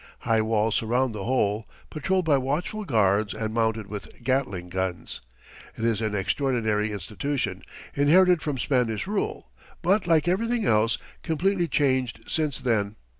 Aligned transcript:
High 0.21 0.41
walls 0.41 0.73
surround 0.73 1.13
the 1.13 1.25
whole, 1.25 1.67
patrolled 1.91 2.25
by 2.25 2.39
watchful 2.39 2.85
guards 2.85 3.35
and 3.35 3.53
mounted 3.53 3.85
with 3.85 4.23
gatling 4.23 4.69
guns. 4.69 5.21
It 5.77 5.85
is 5.85 6.01
an 6.01 6.15
extraordinary 6.15 6.91
institution, 6.91 7.61
inherited 7.93 8.41
from 8.41 8.57
Spanish 8.57 9.05
rule, 9.05 9.51
but, 9.83 10.07
like 10.07 10.27
everything 10.27 10.65
else, 10.65 10.97
completely 11.21 11.67
changed 11.67 12.21
since 12.25 12.57
then. 12.57 12.95